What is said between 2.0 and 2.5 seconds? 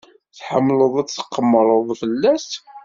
fell-as?